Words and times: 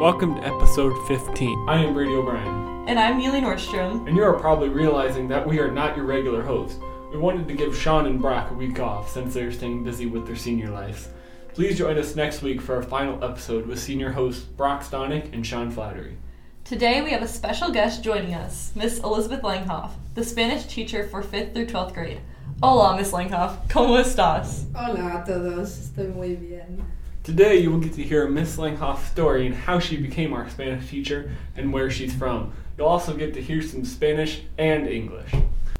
ladies 0.00 0.22
and 0.22 0.34
gentlemen. 0.34 0.34
Welcome 0.34 0.34
to 0.36 0.46
episode 0.46 1.06
15. 1.08 1.66
I 1.68 1.84
am 1.84 1.94
Brady 1.94 2.14
O'Brien, 2.14 2.88
And 2.88 2.98
I'm 2.98 3.18
Neely 3.18 3.40
Nordstrom. 3.40 4.06
and 4.06 4.16
you 4.16 4.22
are 4.22 4.38
probably 4.38 4.68
realizing 4.68 5.28
that 5.28 5.46
we 5.46 5.58
are 5.60 5.70
not 5.70 5.96
your 5.96 6.06
regular 6.06 6.42
hosts. 6.42 6.78
We 7.12 7.18
wanted 7.18 7.48
to 7.48 7.54
give 7.54 7.76
Sean 7.76 8.06
and 8.06 8.20
Brock 8.20 8.50
a 8.50 8.54
week 8.54 8.78
off 8.80 9.10
since 9.10 9.34
they're 9.34 9.52
staying 9.52 9.84
busy 9.84 10.06
with 10.06 10.26
their 10.26 10.36
senior 10.36 10.70
lives. 10.70 11.08
Please 11.54 11.76
join 11.76 11.98
us 11.98 12.14
next 12.16 12.42
week 12.42 12.60
for 12.60 12.76
our 12.76 12.82
final 12.82 13.22
episode 13.24 13.66
with 13.66 13.78
senior 13.80 14.12
hosts 14.12 14.42
Brock 14.44 14.82
Stonick 14.82 15.32
and 15.34 15.44
Sean 15.46 15.70
Flattery. 15.70 16.16
Today 16.64 17.02
we 17.02 17.10
have 17.10 17.22
a 17.22 17.28
special 17.28 17.70
guest 17.70 18.04
joining 18.04 18.34
us, 18.34 18.72
Miss 18.76 19.00
Elizabeth 19.00 19.42
Langhoff, 19.42 19.90
the 20.14 20.24
Spanish 20.24 20.66
teacher 20.66 21.08
for 21.08 21.22
5th 21.22 21.52
through 21.52 21.66
12th 21.66 21.92
grade. 21.94 22.20
Hola, 22.62 22.96
Miss 22.96 23.12
Langhoff. 23.12 23.66
¿Cómo 23.68 23.98
estás? 23.98 24.66
Hola 24.74 25.20
a 25.20 25.24
todos, 25.24 25.78
estoy 25.78 26.08
muy 26.14 26.36
bien. 26.36 26.84
Today 27.22 27.58
you 27.58 27.70
will 27.70 27.80
get 27.80 27.92
to 27.94 28.02
hear 28.02 28.26
Miss 28.26 28.56
Langhoff's 28.56 29.06
story 29.10 29.46
and 29.46 29.54
how 29.54 29.78
she 29.78 29.98
became 29.98 30.32
our 30.32 30.48
Spanish 30.48 30.88
teacher 30.88 31.30
and 31.54 31.70
where 31.70 31.90
she's 31.90 32.14
from. 32.14 32.52
You'll 32.78 32.88
also 32.88 33.14
get 33.14 33.34
to 33.34 33.42
hear 33.42 33.60
some 33.60 33.84
Spanish 33.84 34.40
and 34.56 34.88
English. 34.88 35.30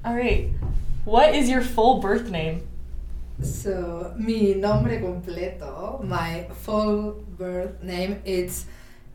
All 0.05 0.15
right. 0.15 0.51
What 1.03 1.33
is 1.33 1.49
your 1.49 1.61
full 1.61 1.99
birth 1.99 2.29
name? 2.29 2.67
So, 3.41 4.13
mi 4.17 4.53
nombre 4.53 4.99
completo, 4.99 6.03
my 6.03 6.45
full 6.61 7.23
birth 7.37 7.81
name 7.81 8.21
is 8.23 8.67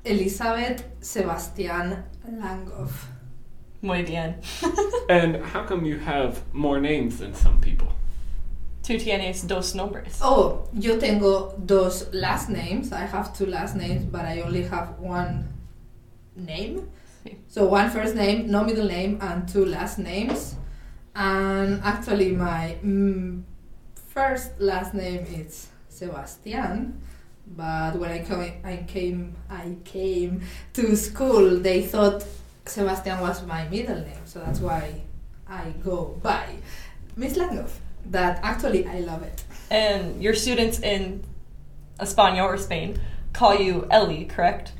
Elizabeth 0.04 0.82
Sebastian 1.00 2.02
Langhoff. 2.28 3.06
Muy 3.82 4.02
bien. 4.02 4.40
And 5.08 5.36
how 5.36 5.62
come 5.62 5.84
you 5.84 5.98
have 5.98 6.42
more 6.52 6.80
names 6.80 7.18
than 7.18 7.34
some 7.34 7.60
people? 7.60 7.95
Tú 8.86 8.96
tienes 8.98 9.48
dos 9.48 9.74
nombres. 9.74 10.20
Oh, 10.22 10.68
yo 10.72 10.96
tengo 10.98 11.56
dos 11.58 12.06
last 12.12 12.48
names. 12.48 12.92
I 12.92 13.04
have 13.04 13.36
two 13.36 13.46
last 13.46 13.74
names, 13.74 14.04
but 14.04 14.24
I 14.24 14.42
only 14.42 14.62
have 14.62 15.00
one 15.00 15.48
name. 16.36 16.88
Sí. 17.24 17.36
So 17.48 17.66
one 17.66 17.90
first 17.90 18.14
name, 18.14 18.48
no 18.48 18.62
middle 18.62 18.86
name, 18.86 19.18
and 19.20 19.48
two 19.48 19.64
last 19.64 19.98
names. 19.98 20.54
And 21.16 21.80
actually, 21.82 22.30
my 22.30 22.76
mm, 22.84 23.42
first 24.06 24.52
last 24.60 24.94
name 24.94 25.26
is 25.34 25.66
Sebastian. 25.88 27.00
But 27.56 27.96
when 27.96 28.12
I 28.12 28.20
come, 28.20 28.52
I 28.62 28.84
came, 28.86 29.34
I 29.50 29.74
came 29.84 30.42
to 30.74 30.94
school. 30.94 31.58
They 31.58 31.82
thought 31.82 32.24
Sebastian 32.64 33.18
was 33.18 33.44
my 33.46 33.68
middle 33.68 33.98
name, 33.98 34.26
so 34.26 34.38
that's 34.38 34.60
why 34.60 35.02
I 35.48 35.72
go 35.82 36.20
by 36.22 36.54
Miss 37.16 37.36
Langhoff. 37.36 37.80
That 38.10 38.40
actually 38.42 38.86
I 38.86 39.00
love 39.00 39.22
it. 39.22 39.44
And 39.70 40.22
your 40.22 40.34
students 40.34 40.80
in 40.80 41.24
España 41.98 42.44
or 42.44 42.56
Spain 42.56 42.98
call 43.32 43.56
you 43.56 43.86
Ellie, 43.90 44.24
correct? 44.24 44.72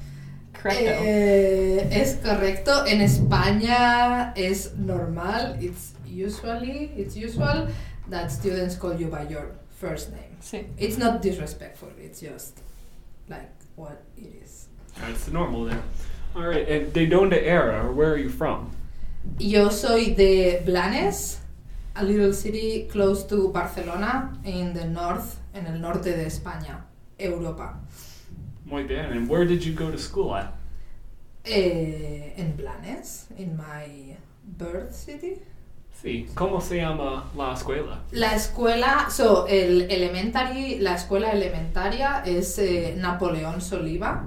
Correcto. 0.52 1.02
Eh, 1.04 1.88
es 1.90 2.16
correcto. 2.16 2.84
En 2.86 3.00
España 3.00 4.32
es 4.36 4.74
normal. 4.76 5.56
It's 5.60 5.92
usually 6.06 6.92
it's 6.96 7.16
usual 7.16 7.68
that 8.08 8.30
students 8.30 8.76
call 8.76 8.94
you 8.94 9.08
by 9.08 9.28
your 9.28 9.52
first 9.70 10.12
name. 10.12 10.36
Sí. 10.40 10.64
It's 10.78 10.96
not 10.96 11.22
disrespectful. 11.22 11.90
It's 11.98 12.20
just 12.20 12.60
like 13.28 13.50
what 13.74 14.02
it 14.16 14.42
is. 14.42 14.68
That's 15.00 15.28
normal 15.28 15.64
there. 15.64 15.82
All 16.34 16.42
right, 16.42 16.68
and 16.68 16.92
they 16.92 17.06
don't 17.06 17.30
De 17.30 17.36
Donde 17.36 17.46
Era, 17.46 17.92
where 17.92 18.12
are 18.12 18.18
you 18.18 18.28
from? 18.28 18.70
Yo 19.38 19.70
soy 19.70 20.14
de 20.14 20.60
Blanes, 20.64 21.38
a 21.98 22.04
little 22.04 22.32
city 22.32 22.86
close 22.90 23.24
to 23.24 23.48
Barcelona 23.52 24.32
in 24.44 24.74
the 24.74 24.84
north, 24.84 25.38
en 25.54 25.66
el 25.66 25.80
norte 25.80 26.16
de 26.16 26.26
España, 26.26 26.84
Europa. 27.18 27.80
Muy 28.64 28.84
bien. 28.84 29.12
And 29.12 29.28
where 29.28 29.44
did 29.44 29.64
you 29.64 29.72
go 29.72 29.90
to 29.90 29.98
school 29.98 30.34
at? 30.34 30.52
Eh, 31.44 32.34
en 32.36 32.56
Blanes, 32.56 33.28
in 33.38 33.56
my 33.56 34.16
birth 34.58 34.94
city. 34.94 35.40
Sí. 36.02 36.28
¿Cómo 36.34 36.60
se 36.60 36.76
llama 36.76 37.30
la 37.34 37.54
escuela? 37.54 38.02
La 38.12 38.34
escuela, 38.34 39.08
so, 39.08 39.46
el 39.46 39.90
elementary, 39.90 40.78
la 40.78 40.94
escuela 40.94 41.30
elementaria 41.30 42.22
es 42.26 42.58
eh, 42.58 42.94
Napoleón 42.98 43.62
Soliva. 43.62 44.24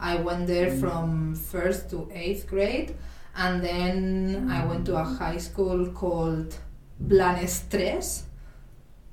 I 0.00 0.16
went 0.22 0.46
there 0.46 0.70
from 0.70 1.34
first 1.34 1.90
to 1.90 2.08
eighth 2.14 2.46
grade, 2.48 2.94
and 3.34 3.60
then 3.62 4.48
I 4.48 4.64
went 4.64 4.84
to 4.86 4.96
a 4.96 5.04
high 5.04 5.38
school 5.38 5.92
called 5.92 6.54
Blanes 7.00 7.64
Tres, 7.70 8.24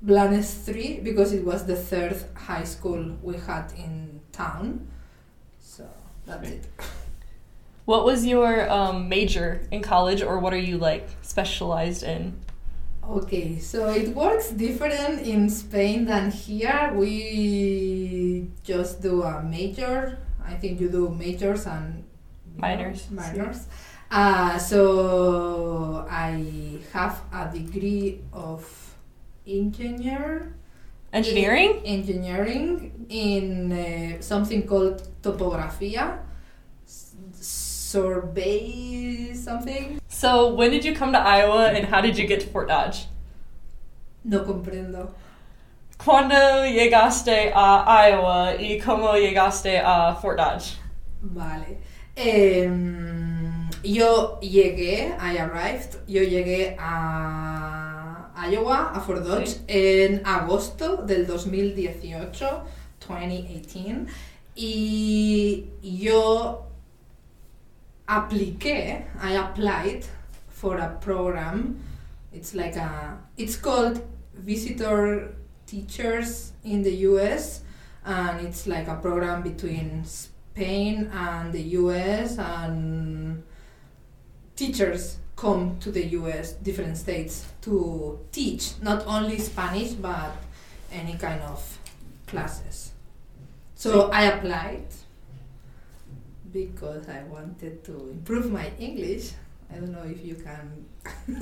Blanes 0.02 0.66
Three, 0.66 1.00
because 1.02 1.34
it 1.34 1.44
was 1.46 1.66
the 1.66 1.76
third 1.76 2.18
high 2.36 2.64
school 2.64 3.18
we 3.22 3.38
had 3.38 3.72
in 3.78 4.20
town. 4.32 4.88
So 5.60 5.88
that's 6.26 6.50
it. 6.50 6.68
What 7.86 8.04
was 8.04 8.26
your 8.26 8.70
um, 8.70 9.10
major 9.10 9.62
in 9.72 9.82
college, 9.82 10.22
or 10.24 10.40
what 10.40 10.54
are 10.54 10.66
you 10.72 10.78
like 10.78 11.08
specialized 11.22 12.04
in? 12.04 12.34
Okay, 13.08 13.60
so 13.60 13.90
it 13.90 14.16
works 14.16 14.50
different 14.50 15.22
in 15.22 15.48
Spain 15.50 16.06
than 16.06 16.32
here. 16.32 16.92
We 16.96 18.50
just 18.64 19.02
do 19.04 19.22
a 19.22 19.44
major. 19.44 20.18
I 20.44 20.56
think 20.56 20.82
you 20.82 20.90
do 20.90 21.10
majors 21.10 21.68
and 21.68 22.04
Minors, 22.58 23.12
Minors. 23.12 23.68
Uh, 24.16 24.58
so 24.58 26.08
I 26.10 26.80
have 26.94 27.20
a 27.34 27.52
degree 27.52 28.22
of 28.32 28.64
engineer 29.46 30.56
Engineering? 31.12 31.82
engineering 31.84 33.08
in 33.10 33.74
uh, 33.74 34.22
something 34.22 34.66
called 34.66 35.06
topografía, 35.22 36.20
survey 37.34 39.34
something. 39.34 40.00
So, 40.08 40.54
when 40.54 40.72
did 40.72 40.86
you 40.86 40.96
come 40.96 41.12
to 41.12 41.20
Iowa 41.20 41.72
and 41.72 41.86
how 41.86 42.00
did 42.00 42.18
you 42.18 42.26
get 42.26 42.40
to 42.40 42.48
Fort 42.48 42.70
Dodge? 42.70 43.08
No 44.24 44.46
comprendo. 44.46 45.10
¿Cuándo 46.00 46.64
llegaste 46.66 47.52
a 47.54 47.84
Iowa 47.86 48.56
y 48.60 48.80
cómo 48.82 49.18
llegaste 49.18 49.82
a 49.84 50.16
Fort 50.22 50.38
Dodge? 50.38 50.78
Vale. 51.22 51.80
Em, 52.18 53.25
yo 53.86 54.40
llegué, 54.42 55.16
I 55.20 55.38
arrived, 55.38 56.00
yo 56.08 56.22
llegué 56.24 56.76
a 56.80 58.32
Iowa, 58.50 58.92
a 58.94 59.00
Fort 59.02 59.24
Dodge, 59.24 59.48
Sí. 59.48 59.60
en 59.68 60.22
agosto 60.26 60.98
del 60.98 61.26
2018, 61.28 62.64
2018, 63.00 64.08
y 64.56 65.66
yo 65.82 66.66
apliqué, 68.08 69.06
I 69.22 69.36
applied 69.36 70.04
for 70.50 70.78
a 70.80 71.00
program, 71.00 71.78
it's 72.34 72.54
like 72.54 72.76
a, 72.78 73.18
it's 73.38 73.56
called 73.58 74.02
Visitor 74.34 75.34
Teachers 75.66 76.52
in 76.64 76.84
the 76.84 76.94
US, 77.10 77.62
and 78.06 78.46
it's 78.46 78.68
like 78.68 78.88
a 78.88 78.96
program 78.96 79.42
between 79.42 80.04
Spain 80.06 81.10
and 81.14 81.52
the 81.52 81.62
US, 81.80 82.38
and 82.38 83.44
teachers 84.56 85.18
come 85.36 85.78
to 85.82 85.92
the 85.92 86.06
US, 86.20 86.54
different 86.54 86.98
states, 86.98 87.46
to 87.62 88.20
teach 88.32 88.72
not 88.82 89.06
only 89.06 89.38
Spanish 89.40 89.92
but 89.92 90.32
any 90.92 91.16
kind 91.16 91.42
of 91.42 91.62
classes. 92.28 92.92
So 93.76 94.10
I 94.12 94.24
applied 94.26 94.86
because 96.52 97.10
I 97.10 97.24
wanted 97.24 97.84
to 97.86 98.10
improve 98.12 98.52
my 98.52 98.72
English. 98.80 99.32
I 99.72 99.76
don't 99.76 99.92
know 99.92 100.04
if 100.06 100.24
you 100.26 100.36
can 100.36 100.86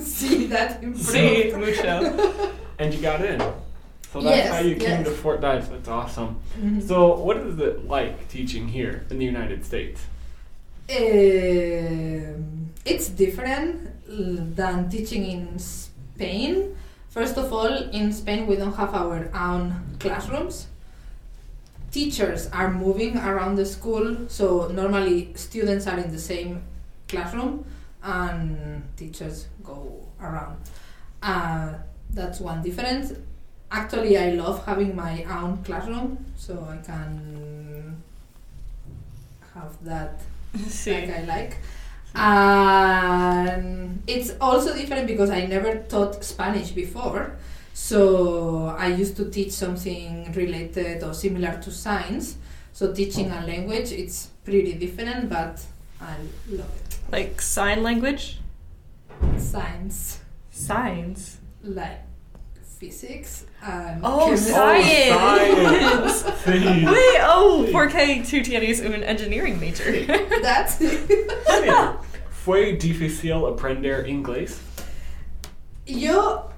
see 0.00 0.46
that 0.46 0.82
improve. 0.82 1.06
Sí, 1.06 1.52
mucho. 1.56 2.50
And 2.78 2.92
you 2.92 3.00
got 3.00 3.24
in. 3.24 3.38
So 4.12 4.20
that's 4.20 4.24
Yes, 4.36 4.48
how 4.52 4.58
you 4.60 4.74
came 4.74 5.00
yes. 5.02 5.04
to 5.06 5.10
Fort 5.12 5.40
Dodge. 5.40 5.68
That's 5.68 5.88
awesome. 5.88 6.40
Mhm. 6.58 6.82
So, 6.82 7.14
what 7.18 7.36
is 7.36 7.58
it 7.60 7.86
like 7.86 8.28
teaching 8.28 8.66
here 8.66 9.04
in 9.10 9.18
the 9.18 9.24
United 9.24 9.64
States? 9.64 10.00
Um, 10.90 12.70
it's 12.84 13.08
different 13.08 13.88
uh, 14.06 14.44
than 14.54 14.90
teaching 14.90 15.24
in 15.24 15.58
Spain. 15.58 16.76
First 17.08 17.38
of 17.38 17.50
all, 17.52 17.72
in 17.90 18.12
Spain 18.12 18.46
we 18.46 18.56
don't 18.56 18.74
have 18.74 18.94
our 18.94 19.30
own 19.34 19.96
classrooms. 19.98 20.66
Teachers 21.90 22.48
are 22.48 22.70
moving 22.70 23.16
around 23.16 23.54
the 23.54 23.64
school, 23.64 24.28
so 24.28 24.68
normally 24.68 25.32
students 25.36 25.86
are 25.86 25.98
in 25.98 26.10
the 26.12 26.18
same 26.18 26.62
classroom 27.08 27.64
and 28.02 28.82
teachers 28.96 29.46
go 29.62 30.04
around. 30.20 30.58
Uh, 31.22 31.74
that's 32.10 32.40
one 32.40 32.62
difference. 32.62 33.14
Actually, 33.70 34.18
I 34.18 34.32
love 34.32 34.66
having 34.66 34.94
my 34.94 35.24
own 35.24 35.62
classroom, 35.64 36.26
so 36.36 36.68
I 36.68 36.76
can 36.84 38.02
have 39.54 39.82
that 39.84 40.20
like 40.86 41.10
I 41.10 41.24
like. 41.24 41.56
And 42.14 44.02
it's 44.06 44.32
also 44.40 44.74
different 44.74 45.06
because 45.06 45.30
I 45.30 45.46
never 45.46 45.78
taught 45.88 46.22
Spanish 46.24 46.70
before. 46.70 47.36
So 47.72 48.66
I 48.78 48.86
used 48.88 49.16
to 49.16 49.30
teach 49.30 49.52
something 49.52 50.32
related 50.32 51.02
or 51.02 51.12
similar 51.12 51.60
to 51.62 51.70
science. 51.70 52.36
So 52.72 52.92
teaching 52.92 53.30
a 53.30 53.44
language, 53.44 53.90
it's 53.92 54.28
pretty 54.44 54.74
different, 54.74 55.28
but 55.28 55.60
I 56.00 56.14
love 56.48 56.70
it. 56.76 56.98
Like 57.10 57.40
sign 57.40 57.82
language? 57.82 58.38
Science, 59.38 60.20
Signs. 60.50 61.38
like 61.62 62.00
physics 62.90 63.46
and 63.62 64.00
Oh, 64.04 64.26
chemistry. 64.26 64.52
science! 64.52 66.22
Sí. 66.44 66.84
Wait, 66.84 67.20
oh, 67.22 67.66
porque 67.72 68.22
tú 68.22 68.42
tienes 68.44 68.80
un 68.84 69.02
engineering 69.02 69.58
major. 69.58 69.90
That's 70.42 70.78
¿Fue 72.44 72.76
difícil 72.76 73.46
aprender 73.46 74.06
inglés? 74.06 74.58
Yo 75.86 76.50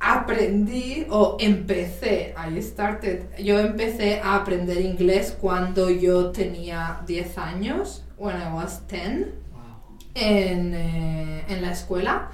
aprendí 0.00 1.06
o 1.10 1.36
empecé, 1.38 2.34
I 2.36 2.60
started, 2.62 3.26
yo 3.38 3.58
empecé 3.58 4.20
a 4.22 4.36
aprender 4.36 4.80
inglés 4.80 5.36
cuando 5.38 5.90
yo 5.90 6.30
tenía 6.32 7.00
10 7.06 7.36
años, 7.38 8.02
when 8.16 8.36
I 8.36 8.52
was 8.54 8.80
10, 8.88 9.26
Wow. 9.52 9.98
en, 10.14 10.74
eh, 10.74 11.44
en 11.48 11.60
la 11.62 11.72
escuela. 11.72 12.30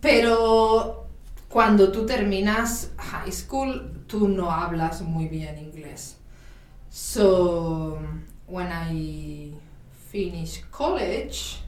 Pero 0.00 1.03
cuando 1.54 1.92
tú 1.92 2.04
terminas 2.04 2.90
high 2.98 3.30
school, 3.30 4.04
tú 4.08 4.26
no 4.26 4.50
hablas 4.50 5.02
muy 5.02 5.28
bien 5.28 5.56
inglés. 5.56 6.16
So, 6.90 8.00
when 8.48 8.66
I 8.72 9.52
finished 10.10 10.68
college, 10.72 11.60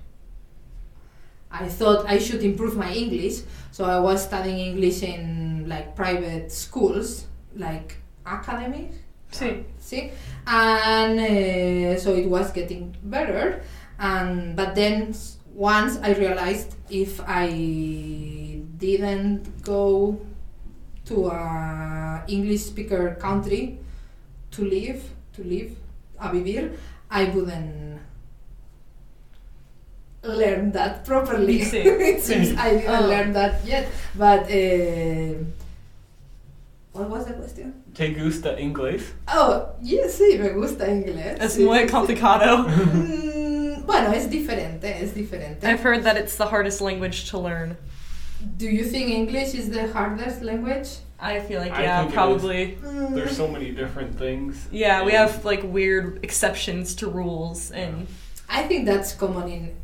I 1.53 1.69
thought 1.69 2.05
I 2.09 2.19
should 2.19 2.43
improve 2.43 2.77
my 2.77 2.93
English. 2.93 3.43
So 3.71 3.85
I 3.85 4.01
was 4.01 4.25
studying 4.25 4.59
English 4.59 5.05
in 5.05 5.69
like 5.69 5.95
private 5.95 6.51
schools, 6.51 7.27
like 7.55 7.95
academy, 8.27 8.91
Sí. 9.31 9.63
see, 9.79 10.11
and 10.49 11.21
uh, 11.21 11.97
so 11.97 12.13
it 12.17 12.29
was 12.29 12.51
getting 12.51 12.93
better. 13.05 13.63
And 14.01 14.57
but 14.57 14.75
then 14.75 15.15
once 15.57 15.99
I 16.03 16.13
realized 16.13 16.75
if 16.91 17.19
I 17.27 17.49
didn't 18.77 19.63
go 19.65 20.21
to 21.07 21.29
a 21.29 22.23
English 22.29 22.61
speaker 22.63 23.17
country 23.19 23.79
to 24.51 24.65
live, 24.65 25.03
to 25.33 25.43
live, 25.45 25.71
a 26.21 26.29
vivir, 26.29 26.73
I 27.11 27.25
wouldn't 27.25 28.01
learn 30.23 30.73
that 30.73 31.05
properly. 31.05 31.61
Sí. 31.61 31.85
it 31.85 32.23
seems 32.23 32.53
I 32.59 32.71
didn't 32.77 33.05
Oh. 33.05 33.07
learn 33.09 33.33
that 33.33 33.65
yet. 33.65 33.89
But 34.15 34.51
uh, 34.51 35.35
what 36.93 37.09
was 37.09 37.27
the 37.27 37.35
question? 37.35 37.73
¿Te 37.95 38.13
gusta 38.15 38.59
inglés? 38.61 39.03
Oh, 39.29 39.69
yes, 39.81 40.19
sí, 40.19 40.39
me 40.39 40.51
gusta 40.51 40.85
inglés. 40.89 41.39
Es 41.41 41.55
Sí, 41.55 41.65
muy 41.65 41.79
sí, 41.79 41.85
sí. 41.87 41.91
complicado. 41.91 42.67
Bueno, 43.87 44.13
es 44.13 44.27
diferente, 44.29 44.85
es 45.03 45.13
diferente. 45.13 45.65
I've 45.65 45.81
heard 45.81 46.03
that 46.05 46.17
it's 46.17 46.37
the 46.37 46.47
hardest 46.47 46.81
language 46.81 47.31
to 47.31 47.39
learn. 47.39 47.77
Do 48.59 48.67
you 48.67 48.85
think 48.85 49.11
English 49.11 49.55
is 49.55 49.71
the 49.71 49.87
hardest 49.93 50.43
language? 50.43 50.89
I 51.19 51.41
feel 51.41 51.61
like, 51.61 51.73
I 51.73 51.83
yeah, 51.83 52.01
think 52.01 52.09
it 52.09 52.13
is. 52.13 52.15
probably. 52.15 52.79
There's 53.15 53.37
so 53.37 53.49
many 53.49 53.71
different 53.71 54.19
things. 54.19 54.69
Yeah, 54.71 55.03
we 55.05 55.13
have 55.13 55.45
like 55.45 55.63
weird 55.65 56.21
exceptions 56.23 56.95
to 56.97 57.07
rules 57.09 57.71
and 57.71 58.07
I 58.51 58.63
think 58.65 58.85
that's 58.85 59.15
common 59.15 59.49
in 59.49 59.77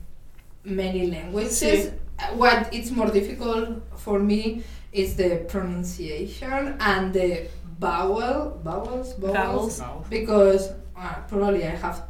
many 0.65 1.11
languages. 1.11 1.63
Sí. 1.63 1.93
Uh, 2.19 2.37
What 2.37 2.69
it's 2.73 2.91
more 2.91 3.11
difficult 3.11 3.81
for 3.97 4.19
me 4.19 4.63
is 4.93 5.17
the 5.17 5.45
pronunciation 5.49 6.77
and 6.79 7.13
the 7.15 7.49
vowel 7.81 8.61
vowels 8.63 9.15
vowels, 9.15 9.35
Vowels. 9.35 9.79
vowels. 9.79 10.07
because 10.11 10.69
uh, 10.97 11.15
probably 11.29 11.65
I 11.65 11.71
have 11.77 12.03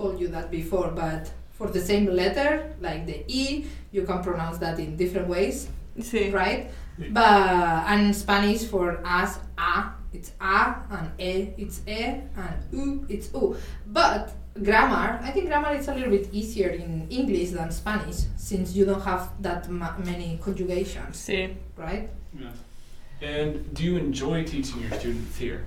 told 0.00 0.20
you 0.20 0.28
that 0.28 0.50
before, 0.50 0.88
but 1.02 1.30
for 1.52 1.66
the 1.68 1.80
same 1.80 2.06
letter, 2.06 2.72
like 2.80 3.06
the 3.06 3.18
e, 3.28 3.66
you 3.92 4.02
can 4.02 4.22
pronounce 4.22 4.58
that 4.58 4.78
in 4.78 4.96
different 4.96 5.28
ways. 5.28 5.68
see. 6.00 6.30
right? 6.30 6.70
Yeah. 6.98 7.08
But 7.12 7.84
and 7.90 8.00
in 8.08 8.14
Spanish 8.14 8.64
for 8.64 8.88
us, 9.04 9.38
a 9.58 9.72
it's 10.12 10.32
a 10.40 10.56
and 10.96 11.06
e 11.18 11.32
it's 11.62 11.78
e 11.86 12.00
and 12.44 12.56
u 12.72 13.06
it's 13.08 13.28
u. 13.34 13.56
But 13.86 14.32
grammar, 14.68 15.20
I 15.22 15.30
think 15.34 15.46
grammar 15.48 15.72
is 15.80 15.88
a 15.88 15.94
little 15.94 16.10
bit 16.10 16.26
easier 16.32 16.70
in 16.70 17.06
English 17.10 17.50
than 17.50 17.70
Spanish 17.70 18.18
since 18.36 18.74
you 18.76 18.84
don't 18.90 19.02
have 19.02 19.30
that 19.42 19.68
ma- 19.68 19.96
many 20.10 20.38
conjugations, 20.42 21.16
See. 21.16 21.56
right? 21.76 22.08
Yes. 22.38 22.56
And 23.22 23.50
do 23.74 23.84
you 23.84 23.96
enjoy 23.98 24.44
teaching 24.44 24.80
your 24.82 24.92
students 24.98 25.36
here? 25.36 25.60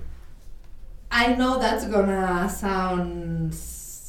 I 1.10 1.34
know 1.38 1.58
that's 1.60 1.86
gonna 1.86 2.48
sound 2.50 3.54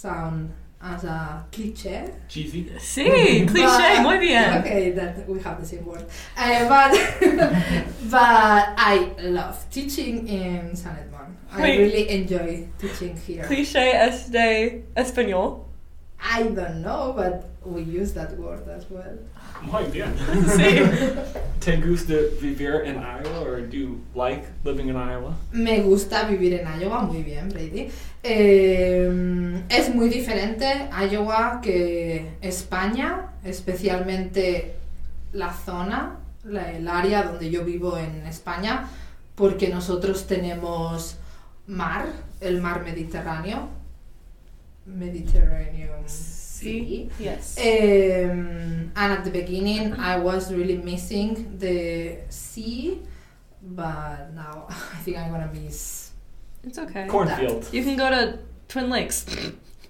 sound 0.09 0.53
as 0.81 1.03
a 1.03 1.43
cliche. 1.51 2.11
Cheesy? 2.27 2.69
Sí, 2.79 3.45
cliché, 3.47 3.95
But- 3.95 4.03
muy 4.03 4.19
bien. 4.19 4.53
Okay, 4.59 4.91
that 4.91 5.27
we 5.27 5.39
have 5.41 5.59
the 5.59 5.65
same 5.65 5.85
word. 5.85 6.05
Uh, 6.37 6.69
but 6.69 6.91
but 8.11 8.65
I 8.77 9.11
love 9.21 9.57
teaching 9.71 10.27
in 10.27 10.75
San 10.75 10.95
Edmond. 10.97 11.35
I 11.51 11.61
Wait. 11.61 11.77
really 11.79 12.09
enjoy 12.09 12.67
teaching 12.77 13.17
here. 13.17 13.43
Cliché 13.45 13.93
es 13.95 14.29
de 14.29 14.83
español. 14.95 15.61
I 16.21 16.43
don't 16.43 16.81
know, 16.81 17.13
but 17.15 17.49
we 17.63 17.81
use 17.81 18.13
that 18.13 18.37
word 18.37 18.67
as 18.69 18.85
well. 18.89 19.17
Muy 19.61 19.83
bien. 19.91 20.13
Sí. 20.55 20.79
¿Te 21.65 21.77
gusta 21.77 22.13
vivir 22.41 22.83
in 22.85 22.95
Iowa 22.97 23.39
or 23.41 23.61
do 23.67 23.75
you 23.75 23.99
like 24.13 24.45
living 24.63 24.87
in 24.89 24.95
Iowa? 24.95 25.35
Me 25.51 25.81
gusta 25.81 26.25
vivir 26.27 26.53
en 26.53 26.67
Iowa, 26.79 27.01
muy 27.01 27.23
bien, 27.23 27.49
Brady. 27.49 27.89
Eh, 28.21 29.63
es 29.69 29.93
muy 29.95 30.09
diferente 30.09 30.65
Iowa 31.11 31.59
que 31.63 32.33
España, 32.41 33.31
especialmente 33.43 34.75
la 35.33 35.51
zona, 35.53 36.17
la- 36.43 36.71
el 36.71 36.87
área 36.87 37.23
donde 37.23 37.49
yo 37.49 37.63
vivo 37.65 37.97
en 37.97 38.27
España, 38.27 38.87
porque 39.33 39.69
nosotros 39.69 40.27
tenemos 40.27 41.17
mar, 41.65 42.05
el 42.41 42.61
mar 42.61 42.83
Mediterráneo. 42.83 43.69
Mediterranean 44.85 46.07
Sea. 46.55 47.09
Yes. 47.19 47.57
Um, 47.59 48.91
and 48.95 49.11
at 49.11 49.23
the 49.25 49.31
beginning, 49.31 49.93
I 49.93 50.17
was 50.17 50.53
really 50.53 50.77
missing 50.77 51.57
the 51.57 52.17
sea, 52.29 53.01
but 53.61 54.33
now 54.33 54.67
I 54.69 54.97
think 55.03 55.17
I'm 55.17 55.31
gonna 55.31 55.51
miss. 55.53 56.11
It's 56.63 56.79
okay. 56.79 57.07
Cornfields. 57.07 57.73
You 57.73 57.83
can 57.83 57.97
go 57.97 58.09
to 58.09 58.39
Twin 58.67 58.89
Lakes. 58.89 59.25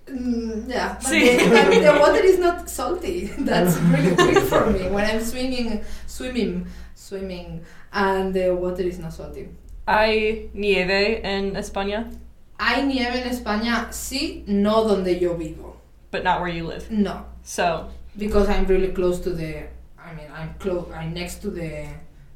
Mm, 0.07 0.67
yeah, 0.69 0.93
but, 1.01 1.03
See. 1.03 1.37
the, 1.37 1.49
but 1.49 1.69
the 1.69 1.99
water 1.99 2.23
is 2.23 2.39
not 2.39 2.69
salty. 2.69 3.25
That's 3.39 3.77
really 3.77 4.13
weird 4.13 4.43
for 4.43 4.65
me 4.71 4.89
when 4.89 5.05
I'm 5.05 5.21
swimming, 5.21 5.83
swimming, 6.07 6.67
swimming, 6.95 7.63
and 7.93 8.33
the 8.33 8.55
water 8.55 8.83
is 8.83 8.99
not 8.99 9.13
salty. 9.13 9.49
Hay 9.87 10.49
nieve 10.53 11.21
en 11.23 11.55
España, 11.55 12.09
Hay 12.57 12.85
nieve 12.85 13.21
en 13.21 13.27
España, 13.27 13.89
sí, 13.91 14.43
no 14.47 14.83
donde 14.87 15.19
yo 15.19 15.35
vivo. 15.35 15.74
But 16.15 16.23
not 16.23 16.39
where 16.39 16.49
you 16.49 16.63
live. 16.65 16.89
No, 16.89 17.25
So, 17.43 17.89
because 18.17 18.47
I'm 18.47 18.65
really 18.67 18.91
close 18.93 19.19
to 19.27 19.31
the. 19.31 19.51
I 19.99 20.13
mean, 20.17 20.29
I'm 20.33 20.53
close. 20.59 20.87
I'm 20.93 21.13
next 21.13 21.41
to 21.41 21.49
the 21.49 21.87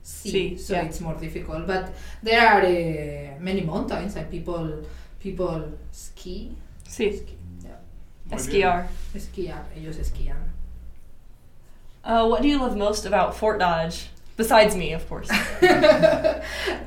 sea, 0.03 0.31
Sea, 0.31 0.57
so 0.57 0.73
yeah. 0.73 0.81
it's 0.87 0.99
more 0.99 1.15
difficult. 1.15 1.65
But 1.65 1.93
there 2.21 2.41
are 2.45 2.61
uh, 2.61 3.39
many 3.39 3.61
mountains 3.61 4.17
and 4.17 4.29
people 4.29 4.83
people 5.21 5.63
ski. 5.91 6.51
sí, 6.85 7.21
Yeah, 7.63 7.79
esquiar. 8.37 8.87
esquiar. 9.15 9.63
Ellos 9.77 9.97
esquían. 9.97 10.41
Uh, 12.03 12.27
what 12.27 12.41
do 12.41 12.47
you 12.49 12.57
love 12.59 12.75
most 12.75 13.05
about 13.05 13.33
Fort 13.35 13.59
Dodge? 13.59 14.09
Besides 14.35 14.75
me, 14.75 14.93
of 14.93 15.07
course. 15.07 15.29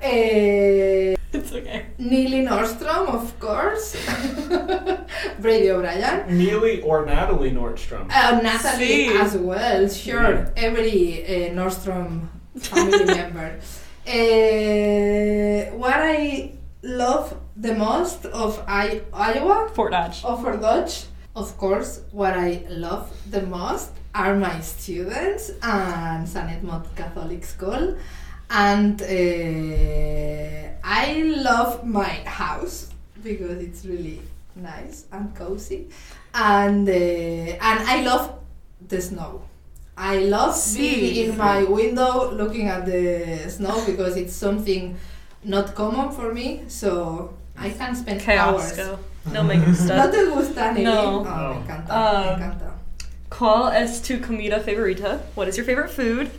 eh, 0.03 1.15
it's 1.33 1.53
okay. 1.53 1.87
Neely 1.99 2.45
Nordstrom, 2.47 3.09
of 3.09 3.39
course. 3.41 3.97
Brady 5.41 5.71
O'Brien. 5.71 6.37
Neely 6.39 6.83
or 6.83 7.05
Natalie 7.07 7.51
Nordstrom? 7.51 8.07
Uh, 8.11 8.41
Natalie 8.43 9.09
Sí. 9.09 9.21
as 9.21 9.37
well, 9.37 9.89
sure. 9.89 10.53
Every 10.57 11.25
uh, 11.25 11.53
Nordstrom 11.55 12.29
family 12.59 13.05
member. 13.21 13.59
Uh, 14.07 15.71
what 15.77 15.95
I 15.97 16.53
love 16.83 17.37
the 17.57 17.75
most 17.75 18.27
of 18.27 18.63
I- 18.67 19.03
Iowa, 19.13 19.71
Fort 19.75 19.93
Dodge. 19.93 20.25
of 20.25 20.43
Fort 20.43 20.61
Dodge, 20.61 21.05
of 21.37 21.57
course, 21.57 22.01
what 22.11 22.35
I 22.35 22.65
love 22.69 23.11
the 23.31 23.43
most 23.43 23.91
are 24.15 24.35
my 24.35 24.61
students 24.61 25.51
and 25.63 26.29
San 26.29 26.49
Edmond 26.49 26.85
Catholic 26.97 27.45
School. 27.45 27.97
And 28.55 29.01
uh, 29.01 30.69
I 30.85 31.23
love 31.43 31.85
my 31.87 32.13
house 32.27 32.91
because 33.23 33.59
it's 33.63 33.85
really 33.87 34.21
nice 34.57 35.07
and 35.13 35.35
cozy. 35.35 35.89
And, 36.35 36.89
uh, 36.89 36.93
and 36.93 37.79
I 37.89 38.03
love 38.05 38.35
the 38.89 39.01
snow. 39.01 39.43
I 39.97 40.19
love 40.19 40.57
being 40.77 41.31
in 41.31 41.37
my 41.39 41.65
window 41.65 42.31
looking 42.33 42.69
at 42.69 42.85
the 42.87 43.49
snow 43.49 43.85
because 43.87 44.17
it's 44.17 44.35
something 44.35 44.97
not 45.45 45.75
common 45.75 46.11
for 46.13 46.33
me. 46.33 46.63
So 46.69 47.33
I 47.57 47.71
can 47.71 47.95
spend 47.95 48.21
Que 48.21 48.35
hours. 48.37 48.73
asco. 48.73 48.99
No 49.33 49.45
me 49.45 49.57
¿No 49.59 49.65
gusta. 49.67 50.11
te 50.11 50.27
gusta, 50.31 50.73
Nelly? 50.73 50.85
No. 50.85 51.21
Oh, 51.21 51.23
No. 51.25 51.55
me 51.55 51.61
encanta, 51.61 51.91
Um, 51.91 52.27
me 52.41 52.45
encanta. 52.47 52.73
¿Cuál 53.31 53.73
es 53.83 54.01
tu 54.03 54.19
comida 54.21 54.61
favorita? 54.61 55.21
What 55.37 55.49
is 55.49 55.57
your 55.57 55.65
favorite 55.65 55.91
food? 55.91 56.31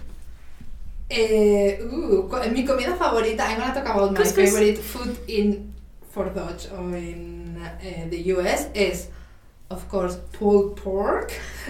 Eh, 1.15 1.77
ooh, 1.83 2.27
co- 2.27 2.49
mi 2.49 2.63
comida 2.65 2.95
favorita, 2.95 3.43
I'm 3.45 3.59
gonna 3.59 3.73
talk 3.73 3.85
about 3.85 4.11
my 4.11 4.17
Couscous. 4.17 4.33
favorite 4.35 4.79
food 4.79 5.15
in 5.27 5.71
for 6.09 6.25
Dutch 6.29 6.67
or 6.71 6.95
in 6.97 7.55
uh, 7.61 8.09
the 8.09 8.17
US 8.33 8.67
is 8.73 9.09
of 9.69 9.87
course 9.89 10.15
pulled 10.31 10.75
pork. 10.77 11.31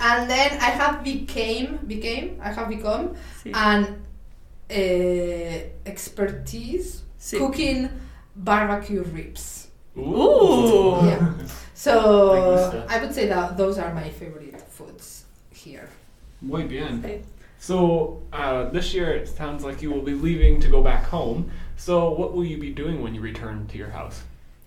and 0.00 0.30
then 0.30 0.50
I 0.60 0.70
have 0.80 1.04
became 1.04 1.78
became 1.86 2.40
I 2.42 2.52
have 2.52 2.68
become 2.68 3.14
Sí. 3.44 3.52
an 3.54 4.02
uh, 4.70 5.58
expertise 5.86 7.02
Sí. 7.20 7.36
cooking 7.38 7.88
barbecue 8.34 9.02
ribs. 9.12 9.68
Ooh. 9.96 11.00
Yeah. 11.04 11.32
So. 11.74 12.84
I 12.88 12.98
would 13.00 13.12
say 13.14 13.26
that 13.28 13.56
those 13.56 13.78
are 13.78 13.92
my 13.94 14.08
favorite 14.10 14.60
foods 14.70 15.24
here. 15.50 15.88
Muy 16.46 16.64
bien. 16.64 17.24
So 17.58 18.22
uh, 18.32 18.70
this 18.70 18.94
year 18.94 19.10
it 19.10 19.28
sounds 19.28 19.64
like 19.64 19.82
you 19.82 19.90
will 19.90 20.02
be 20.02 20.14
leaving 20.14 20.60
to 20.60 20.68
go 20.68 20.82
back 20.82 21.04
home. 21.04 21.50
So 21.76 22.10
what 22.10 22.32
will 22.34 22.44
you 22.44 22.58
be 22.58 22.70
doing 22.70 23.02
when 23.02 23.14
you 23.14 23.20
return 23.20 23.66
to 23.68 23.78
your 23.78 23.90
house? 23.90 24.22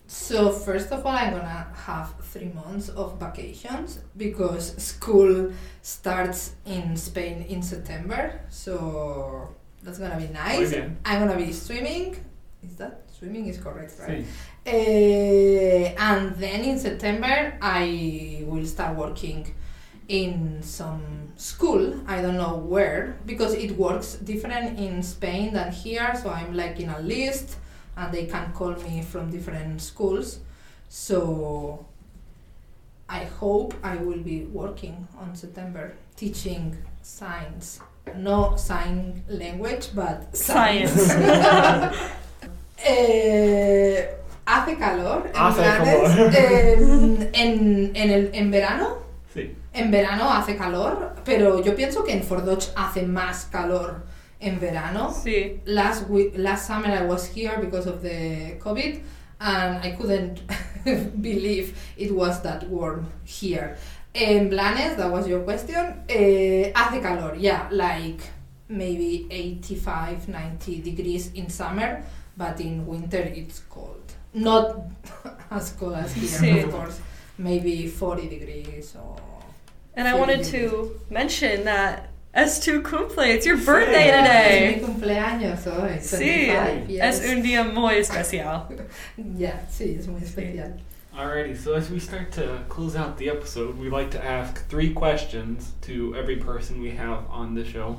So 0.08 0.52
first 0.52 0.92
of 0.92 1.06
all, 1.06 1.16
I'm 1.16 1.32
gonna 1.34 1.68
have 1.86 2.14
three 2.22 2.52
months 2.54 2.90
of 2.90 3.20
vacations 3.20 4.00
because 4.18 4.76
school 4.82 5.52
starts 5.84 6.56
in 6.66 6.98
Spain 6.98 7.46
in 7.48 7.62
September. 7.62 8.42
So 8.50 9.50
that's 9.84 10.00
gonna 10.00 10.18
be 10.18 10.28
nice. 10.34 10.74
I'm 11.06 11.20
gonna 11.20 11.38
be 11.38 11.54
swimming. 11.54 12.18
Is 12.64 12.76
that 12.78 13.04
swimming 13.18 13.48
is 13.48 13.60
correct, 13.60 13.94
right? 14.00 14.26
Sí. 14.26 14.28
Uh, 14.66 15.96
and 15.98 16.36
then 16.36 16.66
in 16.66 16.80
September, 16.80 17.58
I 17.62 18.44
will 18.46 18.66
start 18.66 18.98
working 18.98 19.54
in 20.10 20.62
some 20.62 21.32
school. 21.38 21.94
I 22.08 22.22
don't 22.22 22.36
know 22.36 22.58
where 22.58 23.16
because 23.26 23.54
it 23.54 23.78
works 23.78 24.16
different 24.16 24.78
in 24.78 25.02
Spain 25.02 25.54
than 25.54 25.72
here. 25.72 26.14
So 26.22 26.30
I'm 26.30 26.54
like 26.54 26.80
in 26.82 26.90
a 26.90 27.00
list, 27.00 27.56
and 27.96 28.12
they 28.14 28.26
can 28.26 28.52
call 28.54 28.74
me 28.76 29.02
from 29.04 29.32
different 29.32 29.82
schools. 29.82 30.40
So 30.90 31.86
I 33.08 33.24
hope 33.40 33.74
I 33.84 33.96
will 33.96 34.20
be 34.20 34.46
working 34.52 35.08
on 35.20 35.36
September 35.36 35.94
teaching 36.18 36.76
science. 37.02 37.80
No 38.18 38.56
sign 38.58 39.24
language, 39.30 39.90
but 39.96 40.36
Science. 40.36 41.14
Eh, 42.82 44.10
hace 44.46 44.78
calor 44.78 45.28
en 45.28 45.36
Hace 45.36 45.60
Blanes, 45.62 46.10
calor. 46.16 46.32
eh, 46.34 47.30
en, 47.34 47.92
en, 47.94 48.10
el, 48.10 48.30
en 48.34 48.52
verano. 48.52 49.00
Sí. 49.34 49.54
En 49.74 49.92
verano 49.92 50.30
hace 50.32 50.56
calor, 50.58 51.16
pero 51.24 51.62
yo 51.64 51.76
pienso 51.76 52.04
que 52.04 52.14
en 52.14 52.24
Fordoch 52.24 52.70
hace 52.76 53.04
más 53.04 53.46
calor 53.46 54.04
en 54.40 54.60
verano. 54.60 55.12
Sí. 55.14 55.60
Last 55.66 56.10
week, 56.10 56.34
last 56.38 56.68
summer 56.68 56.90
I 56.92 57.06
was 57.06 57.28
here 57.28 57.58
because 57.62 57.88
of 57.88 58.02
the 58.02 58.58
COVID, 58.60 59.00
and 59.40 59.84
I 59.84 59.92
couldn't 59.96 60.42
believe 61.22 61.76
it 61.98 62.12
was 62.12 62.42
that 62.42 62.68
warm 62.68 63.06
here. 63.26 63.78
En 64.16 64.50
Blanes, 64.50 64.98
that 64.98 65.12
was 65.12 65.28
your 65.28 65.42
question. 65.44 66.04
Eh, 66.10 66.72
hace 66.74 67.00
calor, 67.02 67.36
yeah, 67.36 67.68
like 67.72 68.22
maybe 68.68 69.28
85, 69.30 70.28
90 70.30 70.82
degrees 70.82 71.32
in 71.36 71.48
summer, 71.50 72.02
but 72.36 72.60
in 72.60 72.88
winter 72.88 73.20
it's 73.22 73.60
cold. 73.70 74.02
Not 74.34 74.78
as 75.52 75.72
cold 75.74 75.94
as 75.96 76.12
here, 76.14 76.28
Sí. 76.28 76.64
of 76.64 76.72
course. 76.72 77.00
Maybe 77.38 77.88
40 77.88 78.28
degrees 78.28 78.96
or. 78.96 79.16
And 79.96 80.08
I 80.08 80.16
wanted 80.16 80.44
to 80.46 81.00
mention 81.10 81.66
that 81.66 82.10
S2 82.36 82.84
cumple, 82.84 83.24
it's 83.24 83.46
your 83.46 83.58
Sí. 83.58 83.66
birthday 83.66 84.10
Es 84.10 84.22
today. 84.22 84.76
mi 84.82 84.88
cumpleaños 84.88 85.66
hoy, 85.68 85.98
Sí, 86.00 86.48
25, 86.48 86.88
yes. 86.90 87.20
es 87.22 87.32
un 87.32 87.42
día 87.44 87.64
muy 87.74 87.96
especial. 87.96 88.68
Yeah, 89.38 89.60
sí, 89.70 89.98
es 89.98 90.08
muy 90.08 90.22
especial. 90.22 90.80
Alrighty, 91.14 91.56
so 91.58 91.74
as 91.74 91.90
we 91.90 92.00
start 92.00 92.32
to 92.34 92.64
close 92.70 92.96
out 92.96 93.18
the 93.18 93.30
episode, 93.30 93.78
we 93.78 93.90
like 93.90 94.12
to 94.12 94.24
ask 94.24 94.66
three 94.70 94.94
questions 94.94 95.74
to 95.82 96.16
every 96.16 96.38
person 96.38 96.80
we 96.82 96.92
have 96.92 97.24
on 97.30 97.56
the 97.56 97.66
show. 97.66 97.98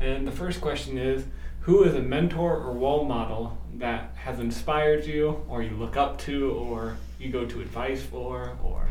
And 0.00 0.26
the 0.26 0.32
first 0.32 0.60
question 0.60 0.96
is 0.98 1.24
Who 1.62 1.84
is 1.84 1.94
a 1.94 2.00
mentor 2.00 2.56
or 2.56 2.72
role 2.72 3.04
model 3.04 3.58
that 3.78 4.12
has 4.24 4.40
inspired 4.40 5.04
you, 5.04 5.42
or 5.48 5.62
you 5.62 5.76
look 5.76 5.96
up 5.98 6.18
to, 6.20 6.50
or 6.52 6.96
you 7.20 7.30
go 7.30 7.44
to 7.44 7.60
advice 7.60 8.02
for, 8.02 8.56
or. 8.64 8.88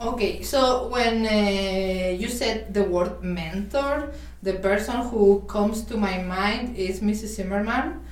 Okay, 0.00 0.42
so 0.42 0.88
when 0.88 1.24
uh, 1.24 2.10
you 2.18 2.28
said 2.28 2.74
the 2.74 2.82
word 2.82 3.22
mentor, 3.22 4.10
the 4.42 4.54
person 4.54 4.96
who 5.06 5.42
comes 5.46 5.82
to 5.84 5.96
my 5.96 6.18
mind 6.18 6.76
is 6.76 7.00
Mrs. 7.00 7.38
Zimmerman. 7.38 8.02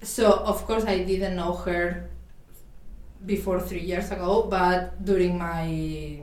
So, 0.00 0.30
of 0.30 0.64
course, 0.64 0.84
I 0.84 1.02
didn't 1.02 1.34
know 1.34 1.54
her 1.54 2.08
before 3.26 3.60
three 3.60 3.80
years 3.80 4.12
ago, 4.12 4.46
but 4.48 5.04
during 5.04 5.36
my 5.36 6.22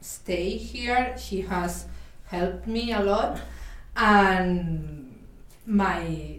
stay 0.00 0.50
here, 0.56 1.16
she 1.18 1.40
has 1.42 1.86
helped 2.26 2.66
me 2.66 2.92
a 2.92 3.00
lot, 3.00 3.40
and 3.96 5.26
my 5.66 6.38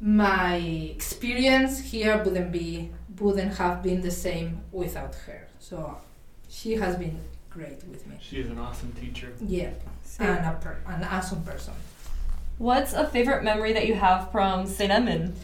my 0.00 0.56
experience 0.56 1.78
here 1.78 2.22
wouldn't 2.24 2.52
be 2.52 2.90
wouldn't 3.18 3.56
have 3.56 3.82
been 3.82 4.02
the 4.02 4.10
same 4.10 4.60
without 4.72 5.14
her. 5.26 5.48
So 5.58 5.96
she 6.52 6.74
has 6.74 6.96
been 6.96 7.18
great 7.50 7.82
with 7.88 8.06
me. 8.06 8.16
She 8.20 8.36
is 8.40 8.50
an 8.50 8.58
awesome 8.58 8.92
teacher. 8.92 9.32
Yeah, 9.40 9.70
and 10.18 10.46
a 10.46 10.58
per- 10.60 10.78
an 10.86 11.02
awesome 11.04 11.42
person. 11.42 11.72
What's 12.58 12.92
a 12.92 13.06
favorite 13.06 13.42
memory 13.42 13.72
that 13.72 13.86
you 13.86 13.94
have 13.94 14.30
from 14.30 14.66
St. 14.66 14.90
Edmond? 14.90 15.34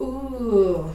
Uh, 0.00 0.90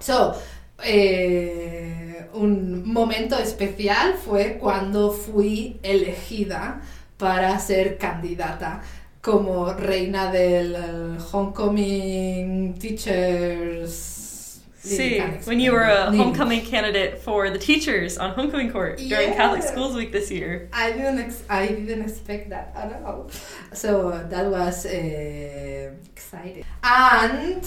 so, 0.00 0.36
eh, 0.84 2.24
un 2.34 2.82
momento 2.92 3.36
especial 3.38 4.14
fue 4.18 4.58
cuando 4.60 5.12
fui 5.12 5.78
elegida 5.82 6.80
para 7.16 7.58
ser 7.58 7.96
candidata 7.98 8.82
como 9.22 9.72
reina 9.72 10.30
del 10.32 11.18
Homecoming 11.32 12.74
Teachers. 12.74 14.11
See, 14.84 15.20
when 15.44 15.60
you 15.60 15.70
were 15.72 15.82
a 15.84 16.10
homecoming 16.10 16.62
candidate 16.62 17.18
for 17.20 17.50
the 17.50 17.58
teachers 17.58 18.18
on 18.18 18.30
homecoming 18.34 18.72
court 18.72 18.98
during 18.98 19.28
Yeah. 19.30 19.36
Catholic 19.36 19.62
Schools 19.62 19.94
Week 19.94 20.10
this 20.10 20.28
year. 20.30 20.68
I 20.72 20.90
didn't 20.90 21.18
ex- 21.20 21.44
I 21.48 21.66
didn't 21.68 22.02
expect 22.02 22.50
that 22.50 22.72
at 22.74 23.00
all. 23.04 23.30
So 23.72 24.10
that 24.28 24.46
was 24.50 24.84
uh, 24.86 25.92
exciting. 26.12 26.64
And 26.82 27.64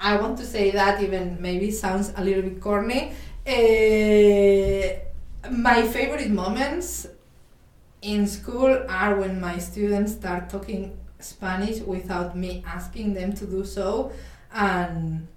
I 0.00 0.16
want 0.16 0.38
to 0.38 0.44
say 0.44 0.72
that 0.72 1.00
even 1.02 1.36
maybe 1.40 1.70
sounds 1.70 2.12
a 2.16 2.24
little 2.24 2.42
bit 2.42 2.60
corny. 2.60 3.12
Uh, 3.46 4.98
my 5.50 5.82
favorite 5.82 6.30
moments 6.30 7.06
in 8.02 8.26
school 8.26 8.84
are 8.88 9.14
when 9.20 9.40
my 9.40 9.58
students 9.58 10.12
start 10.12 10.48
talking 10.50 10.98
Spanish 11.20 11.78
without 11.80 12.36
me 12.36 12.62
asking 12.66 13.14
them 13.14 13.32
to 13.34 13.46
do 13.46 13.64
so. 13.64 14.10
And 14.52 15.28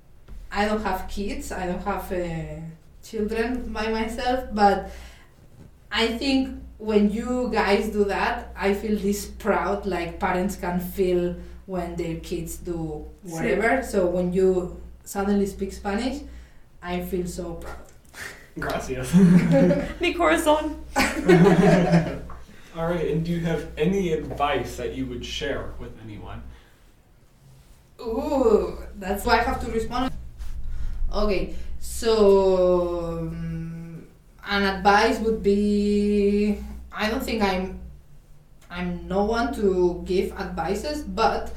I 0.51 0.65
don't 0.65 0.83
have 0.83 1.07
kids, 1.07 1.51
I 1.51 1.65
don't 1.65 1.83
have 1.83 2.11
uh, 2.11 2.61
children 3.03 3.71
by 3.71 3.87
myself, 3.87 4.49
but 4.51 4.91
I 5.91 6.07
think 6.07 6.61
when 6.77 7.11
you 7.11 7.49
guys 7.53 7.89
do 7.89 8.03
that, 8.05 8.53
I 8.57 8.73
feel 8.73 8.97
this 8.97 9.27
proud, 9.27 9.85
like 9.85 10.19
parents 10.19 10.55
can 10.55 10.79
feel 10.79 11.35
when 11.67 11.95
their 11.95 12.17
kids 12.17 12.57
do 12.57 13.05
whatever. 13.23 13.83
So 13.83 14.07
when 14.07 14.33
you 14.33 14.81
suddenly 15.03 15.45
speak 15.45 15.71
Spanish, 15.71 16.21
I 16.81 17.01
feel 17.01 17.27
so 17.27 17.53
proud. 17.53 17.77
Gracias. 18.59 19.13
Mi 20.01 20.13
corazon. 20.13 20.83
Alright, 22.75 23.07
and 23.09 23.23
do 23.23 23.31
you 23.31 23.41
have 23.41 23.67
any 23.77 24.13
advice 24.13 24.77
that 24.77 24.95
you 24.95 25.05
would 25.05 25.25
share 25.25 25.73
with 25.79 25.91
anyone? 26.03 26.41
Ooh, 28.01 28.77
that's 28.97 29.23
why 29.25 29.39
I 29.39 29.43
have 29.43 29.63
to 29.65 29.71
respond. 29.71 30.11
Okay, 31.11 31.55
so 31.79 33.19
um, 33.19 34.07
an 34.47 34.63
advice 34.63 35.19
would 35.19 35.43
be 35.43 36.57
I 36.91 37.09
don't 37.09 37.23
think 37.23 37.43
I'm 37.43 37.79
I'm 38.69 39.07
no 39.07 39.25
one 39.25 39.53
to 39.55 40.01
give 40.05 40.31
advices, 40.33 41.03
but 41.03 41.51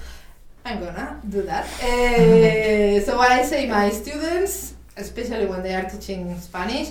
I'm 0.65 0.81
gonna 0.81 1.21
do 1.29 1.43
that. 1.43 1.67
Eh, 1.83 3.01
so 3.01 3.17
what 3.17 3.31
I 3.31 3.45
say, 3.45 3.69
my 3.69 3.91
students, 3.91 4.75
especially 4.97 5.47
when 5.47 5.63
they 5.63 5.75
are 5.75 5.89
teaching 5.89 6.39
Spanish, 6.41 6.91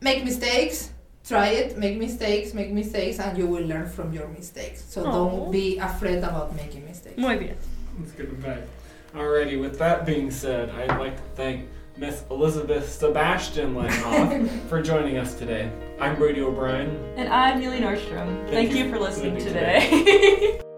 make 0.00 0.24
mistakes. 0.24 0.90
Try 1.24 1.48
it, 1.48 1.78
make 1.78 1.96
mistakes, 1.96 2.52
make 2.52 2.70
mistakes, 2.70 3.18
and 3.18 3.38
you 3.38 3.46
will 3.46 3.64
learn 3.64 3.88
from 3.88 4.12
your 4.12 4.28
mistakes. 4.28 4.84
So 4.84 5.06
Aw. 5.06 5.10
don't 5.10 5.50
be 5.50 5.78
afraid 5.78 6.18
about 6.18 6.54
making 6.54 6.84
mistakes. 6.84 7.16
Muy 7.16 7.38
bien. 7.38 7.56
Let's 7.98 8.12
get 8.12 8.28
back. 8.42 8.60
Alrighty, 9.14 9.60
with 9.60 9.78
that 9.78 10.04
being 10.04 10.28
said, 10.28 10.70
I'd 10.70 10.98
like 10.98 11.16
to 11.16 11.22
thank 11.36 11.68
Miss 11.96 12.24
Elizabeth 12.32 12.90
Sebastian 12.90 13.72
Langhoff 13.72 14.48
for 14.68 14.82
joining 14.82 15.18
us 15.18 15.34
today. 15.34 15.70
I'm 16.00 16.16
Brady 16.16 16.40
O'Brien. 16.40 16.90
And 17.16 17.28
I'm 17.28 17.60
Neely 17.60 17.78
Nordstrom. 17.78 18.40
Thank 18.40 18.50
Thank, 18.50 18.70
you 18.72 18.84
you 18.86 18.90
for 18.90 18.98
listening 18.98 19.34
for 19.34 19.44
listening 19.44 19.54
today. 19.54 20.60